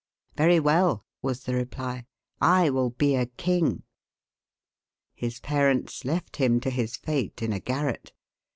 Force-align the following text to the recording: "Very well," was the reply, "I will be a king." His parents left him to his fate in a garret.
"Very 0.35 0.59
well," 0.59 1.05
was 1.21 1.43
the 1.43 1.53
reply, 1.53 2.07
"I 2.41 2.71
will 2.71 2.89
be 2.89 3.13
a 3.13 3.27
king." 3.27 3.83
His 5.13 5.39
parents 5.39 6.03
left 6.05 6.37
him 6.37 6.59
to 6.61 6.71
his 6.71 6.97
fate 6.97 7.43
in 7.43 7.53
a 7.53 7.59
garret. 7.59 8.11